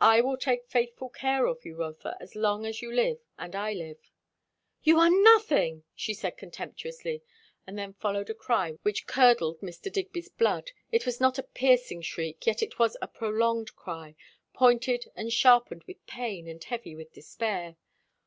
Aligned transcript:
"I 0.00 0.22
will 0.22 0.38
take 0.38 0.64
faithful 0.68 1.10
care 1.10 1.44
of 1.44 1.66
you, 1.66 1.76
Rotha, 1.76 2.16
as 2.18 2.34
long 2.34 2.64
as 2.64 2.80
you 2.80 2.90
live, 2.90 3.18
and 3.38 3.54
I 3.54 3.74
live." 3.74 3.98
"You 4.82 4.98
are 4.98 5.10
nothing!" 5.10 5.84
she 5.94 6.14
said 6.14 6.38
contemptuously. 6.38 7.20
But 7.66 7.76
then 7.76 7.92
followed 7.92 8.30
a 8.30 8.34
cry 8.34 8.78
which 8.80 9.06
curdled 9.06 9.60
Mr. 9.60 9.92
Digby's 9.92 10.30
blood. 10.30 10.70
It 10.90 11.04
was 11.04 11.20
not 11.20 11.38
a 11.38 11.42
piercing 11.42 12.00
shriek, 12.00 12.46
yet 12.46 12.62
it 12.62 12.78
was 12.78 12.96
a 13.02 13.06
prolonged 13.06 13.76
cry, 13.76 14.14
pointed 14.54 15.10
and 15.14 15.30
sharpened 15.30 15.84
with 15.84 16.06
pain 16.06 16.48
and 16.48 16.64
heavy 16.64 16.96
with 16.96 17.12
despair. 17.12 17.76